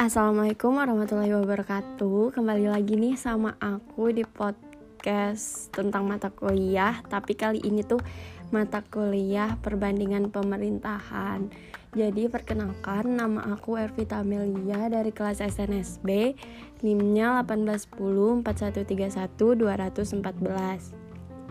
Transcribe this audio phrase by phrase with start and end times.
[0.00, 2.32] Assalamualaikum warahmatullahi wabarakatuh.
[2.32, 8.00] Kembali lagi nih sama aku di podcast tentang mata kuliah Tapi kali ini tuh
[8.48, 11.52] mata kuliah perbandingan pemerintahan.
[11.92, 16.32] Jadi perkenalkan nama aku Ervita Amelia dari kelas SNSB
[16.80, 20.99] NIM-nya 1810 4131 214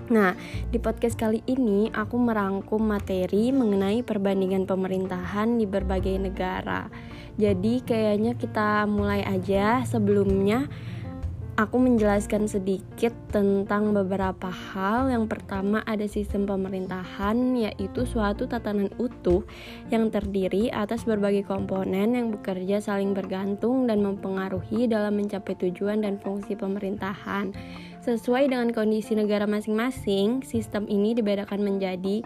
[0.10, 0.34] Nah,
[0.73, 6.90] di podcast kali ini aku merangkum materi mengenai perbandingan pemerintahan di berbagai negara.
[7.38, 9.86] Jadi, kayaknya kita mulai aja.
[9.86, 10.66] Sebelumnya,
[11.62, 15.14] aku menjelaskan sedikit tentang beberapa hal.
[15.14, 19.45] Yang pertama, ada sistem pemerintahan, yaitu suatu tatanan utuh
[19.94, 26.17] yang terdiri atas berbagai komponen yang bekerja saling bergantung dan mempengaruhi dalam mencapai tujuan dan
[26.17, 27.53] fungsi pemerintahan.
[27.99, 32.23] Sesuai dengan kondisi negara masing-masing, sistem ini dibedakan menjadi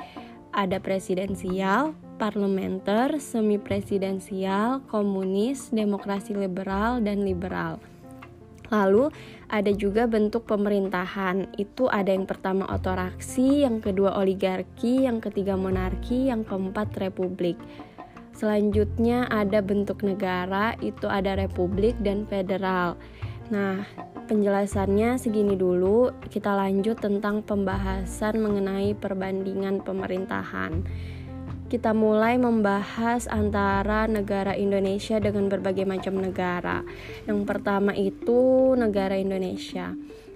[0.53, 7.81] ada presidensial, parlementer, semi presidensial, komunis, demokrasi liberal, dan liberal.
[8.69, 9.09] Lalu
[9.49, 11.49] ada juga bentuk pemerintahan.
[11.57, 17.57] Itu ada yang pertama otoraksi, yang kedua oligarki, yang ketiga monarki, yang keempat republik.
[18.33, 22.97] Selanjutnya ada bentuk negara, itu ada republik dan federal.
[23.53, 23.85] Nah,
[24.25, 26.09] penjelasannya segini dulu.
[26.25, 30.81] Kita lanjut tentang pembahasan mengenai perbandingan pemerintahan.
[31.69, 36.81] Kita mulai membahas antara negara Indonesia dengan berbagai macam negara.
[37.29, 39.93] Yang pertama itu negara Indonesia.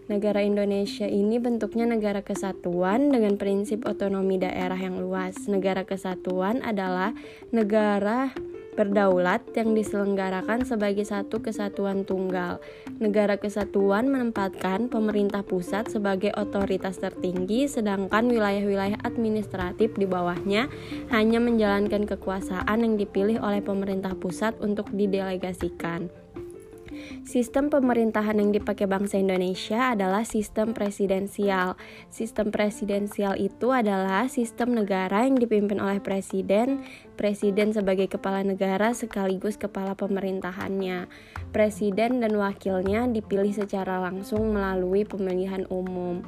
[0.08, 5.36] Negara Indonesia ini bentuknya negara kesatuan dengan prinsip otonomi daerah yang luas.
[5.50, 7.18] Negara kesatuan adalah
[7.50, 8.30] negara
[8.78, 12.62] berdaulat yang diselenggarakan sebagai satu kesatuan tunggal.
[13.02, 20.70] Negara kesatuan menempatkan pemerintah pusat sebagai otoritas tertinggi, sedangkan wilayah-wilayah administratif di bawahnya
[21.10, 26.27] hanya menjalankan kekuasaan yang dipilih oleh pemerintah pusat untuk didelegasikan.
[27.28, 31.76] Sistem pemerintahan yang dipakai bangsa Indonesia adalah sistem presidensial.
[32.08, 36.88] Sistem presidensial itu adalah sistem negara yang dipimpin oleh presiden,
[37.20, 41.12] presiden sebagai kepala negara sekaligus kepala pemerintahannya.
[41.52, 46.24] Presiden dan wakilnya dipilih secara langsung melalui pemilihan umum.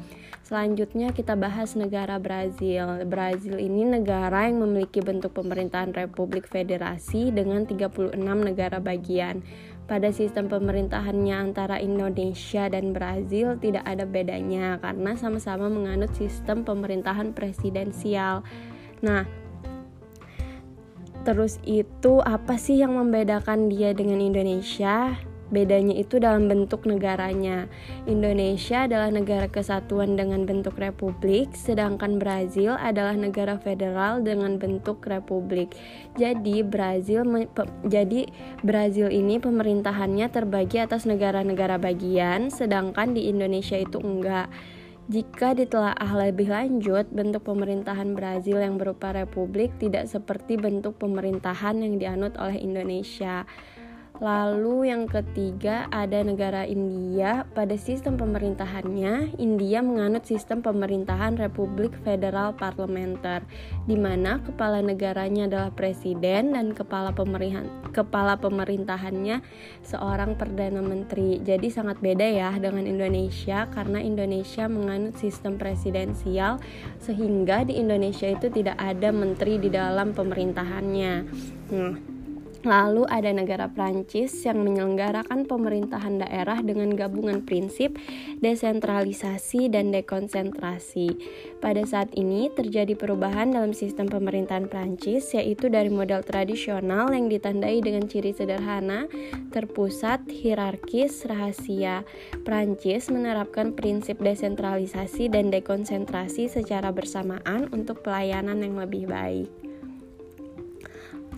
[0.50, 3.06] Selanjutnya kita bahas negara Brazil.
[3.06, 9.46] Brazil ini negara yang memiliki bentuk pemerintahan republik federasi dengan 36 negara bagian.
[9.90, 17.34] Pada sistem pemerintahannya antara Indonesia dan Brazil tidak ada bedanya karena sama-sama menganut sistem pemerintahan
[17.34, 18.46] presidensial.
[19.02, 19.26] Nah,
[21.26, 25.18] terus itu apa sih yang membedakan dia dengan Indonesia?
[25.50, 27.66] Bedanya itu dalam bentuk negaranya.
[28.06, 35.74] Indonesia adalah negara kesatuan dengan bentuk republik, sedangkan Brazil adalah negara federal dengan bentuk republik.
[36.22, 37.26] Jadi Brazil
[37.90, 38.30] jadi
[38.62, 44.54] Brazil ini pemerintahannya terbagi atas negara-negara bagian, sedangkan di Indonesia itu enggak.
[45.10, 51.98] Jika ditelaah lebih lanjut, bentuk pemerintahan Brazil yang berupa republik tidak seperti bentuk pemerintahan yang
[51.98, 53.50] dianut oleh Indonesia.
[54.20, 57.48] Lalu yang ketiga ada negara India.
[57.56, 63.48] Pada sistem pemerintahannya, India menganut sistem pemerintahan Republik Federal Parlementer,
[63.88, 69.42] di mana kepala negaranya adalah presiden dan kepala pemerintahan kepala pemerintahannya
[69.88, 71.40] seorang perdana menteri.
[71.40, 76.60] Jadi sangat beda ya dengan Indonesia karena Indonesia menganut sistem presidensial
[77.02, 81.14] sehingga di Indonesia itu tidak ada menteri di dalam pemerintahannya.
[81.70, 82.09] Nah,
[82.68, 87.96] Lalu ada negara Prancis yang menyelenggarakan pemerintahan daerah dengan gabungan prinsip
[88.44, 91.16] desentralisasi dan dekonsentrasi.
[91.64, 97.80] Pada saat ini terjadi perubahan dalam sistem pemerintahan Prancis yaitu dari model tradisional yang ditandai
[97.80, 99.08] dengan ciri sederhana,
[99.56, 102.04] terpusat, hierarkis, rahasia.
[102.44, 109.69] Prancis menerapkan prinsip desentralisasi dan dekonsentrasi secara bersamaan untuk pelayanan yang lebih baik.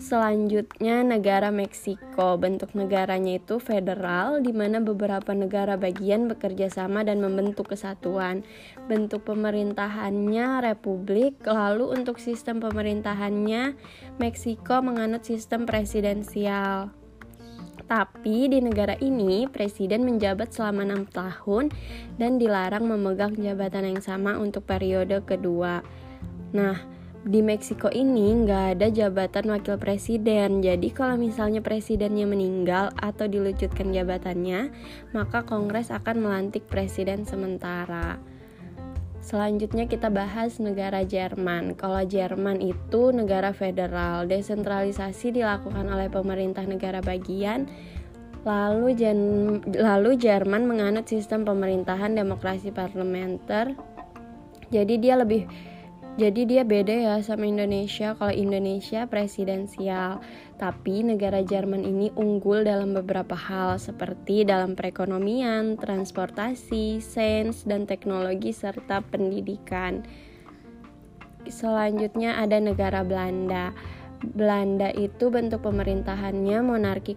[0.00, 2.40] Selanjutnya negara Meksiko.
[2.40, 8.44] Bentuk negaranya itu federal di mana beberapa negara bagian bekerja sama dan membentuk kesatuan.
[8.88, 13.76] Bentuk pemerintahannya republik, lalu untuk sistem pemerintahannya
[14.16, 16.92] Meksiko menganut sistem presidensial.
[17.92, 21.68] Tapi di negara ini, presiden menjabat selama enam tahun
[22.16, 25.84] dan dilarang memegang jabatan yang sama untuk periode kedua.
[26.56, 30.58] Nah, di Meksiko ini nggak ada jabatan wakil presiden.
[30.58, 34.74] Jadi kalau misalnya presidennya meninggal atau dilucutkan jabatannya,
[35.14, 38.18] maka Kongres akan melantik presiden sementara.
[39.22, 41.78] Selanjutnya kita bahas negara Jerman.
[41.78, 47.70] Kalau Jerman itu negara federal, desentralisasi dilakukan oleh pemerintah negara bagian,
[48.42, 49.18] Lalu, Jan,
[49.70, 53.78] lalu Jerman menganut sistem pemerintahan demokrasi parlementer.
[54.74, 55.46] Jadi dia lebih
[56.12, 58.12] jadi dia beda ya sama Indonesia.
[58.12, 60.20] Kalau Indonesia presidensial,
[60.60, 68.52] tapi negara Jerman ini unggul dalam beberapa hal seperti dalam perekonomian, transportasi, sains dan teknologi
[68.52, 70.04] serta pendidikan.
[71.48, 73.72] Selanjutnya ada negara Belanda.
[74.22, 77.16] Belanda itu bentuk pemerintahannya monarki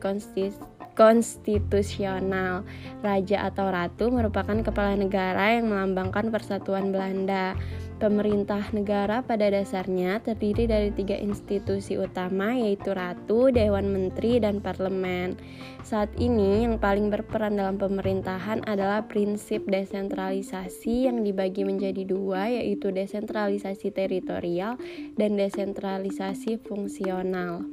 [0.95, 2.65] konstitusional.
[3.05, 7.53] Raja atau ratu merupakan kepala negara yang melambangkan persatuan Belanda.
[7.95, 15.39] Pemerintah negara pada dasarnya terdiri dari tiga institusi utama yaitu Ratu, Dewan Menteri, dan Parlemen.
[15.79, 22.91] Saat ini yang paling berperan dalam pemerintahan adalah prinsip desentralisasi yang dibagi menjadi dua yaitu
[22.91, 24.75] desentralisasi teritorial
[25.15, 27.63] dan desentralisasi fungsional.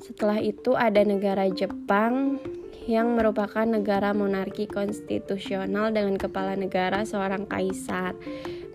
[0.00, 2.40] Setelah itu ada negara Jepang
[2.86, 8.14] yang merupakan negara monarki konstitusional dengan kepala negara seorang kaisar.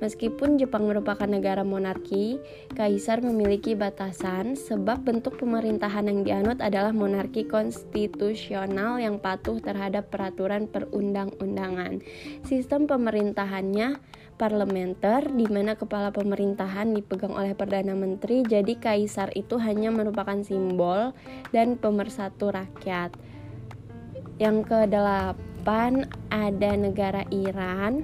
[0.03, 2.41] Meskipun Jepang merupakan negara monarki,
[2.73, 10.65] kaisar memiliki batasan sebab bentuk pemerintahan yang dianut adalah monarki konstitusional yang patuh terhadap peraturan
[10.65, 12.01] perundang-undangan.
[12.43, 14.01] Sistem pemerintahannya
[14.41, 21.13] parlementer di mana kepala pemerintahan dipegang oleh perdana menteri, jadi kaisar itu hanya merupakan simbol
[21.53, 23.13] dan pemersatu rakyat.
[24.41, 28.01] Yang kedelapan ada negara Iran.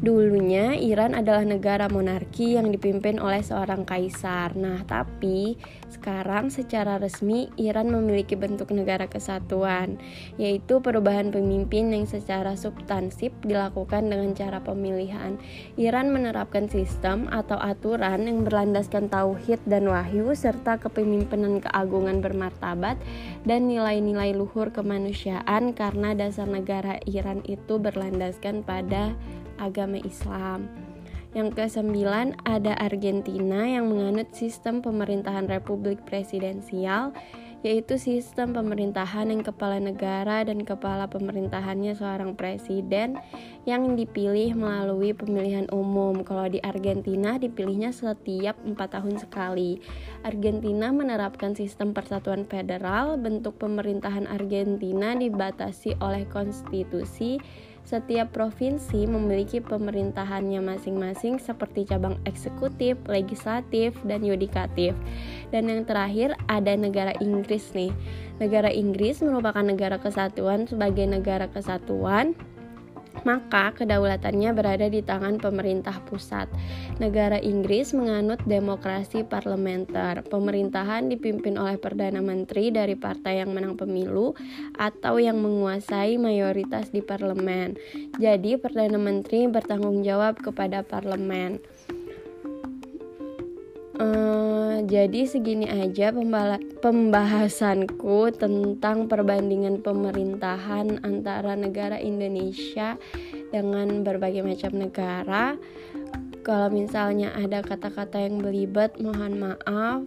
[0.00, 4.56] Dulunya Iran adalah negara monarki yang dipimpin oleh seorang kaisar.
[4.56, 5.60] Nah, tapi
[5.92, 10.00] sekarang secara resmi Iran memiliki bentuk negara kesatuan,
[10.40, 15.36] yaitu perubahan pemimpin yang secara substansif dilakukan dengan cara pemilihan.
[15.76, 22.96] Iran menerapkan sistem atau aturan yang berlandaskan tauhid dan wahyu serta kepemimpinan keagungan bermartabat
[23.44, 29.12] dan nilai-nilai luhur kemanusiaan karena dasar negara Iran itu berlandaskan pada
[29.60, 30.66] agama Islam.
[31.30, 37.14] Yang kesembilan ada Argentina yang menganut sistem pemerintahan republik presidensial
[37.60, 43.20] yaitu sistem pemerintahan yang kepala negara dan kepala pemerintahannya seorang presiden
[43.68, 46.24] yang dipilih melalui pemilihan umum.
[46.24, 49.76] Kalau di Argentina dipilihnya setiap empat tahun sekali.
[50.24, 57.36] Argentina menerapkan sistem persatuan federal, bentuk pemerintahan Argentina dibatasi oleh konstitusi
[57.84, 64.94] setiap provinsi memiliki pemerintahannya masing-masing seperti cabang eksekutif, legislatif, dan yudikatif.
[65.50, 67.90] Dan yang terakhir ada negara Inggris nih.
[68.38, 72.32] Negara Inggris merupakan negara kesatuan sebagai negara kesatuan
[73.22, 76.48] maka kedaulatannya berada di tangan pemerintah pusat.
[76.98, 80.24] Negara Inggris menganut demokrasi parlementer.
[80.26, 84.32] Pemerintahan dipimpin oleh perdana menteri dari partai yang menang pemilu
[84.76, 87.76] atau yang menguasai mayoritas di parlemen.
[88.16, 91.60] Jadi, perdana menteri bertanggung jawab kepada parlemen.
[94.00, 94.49] Uh,
[94.84, 96.12] jadi segini aja
[96.80, 103.00] pembahasanku tentang perbandingan pemerintahan antara negara Indonesia
[103.54, 105.44] dengan berbagai macam negara.
[106.40, 110.04] Kalau misalnya ada kata-kata yang belibet, mohon maaf.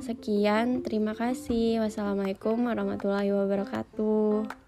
[0.00, 1.80] Sekian, terima kasih.
[1.80, 4.65] Wassalamualaikum warahmatullahi wabarakatuh.